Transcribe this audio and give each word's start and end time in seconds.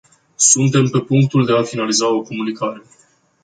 Suntem 0.37 0.87
pe 0.87 0.99
punctul 0.99 1.45
de 1.45 1.57
a 1.57 1.63
finaliza 1.63 2.07
o 2.13 2.21
comunicare. 2.21 2.83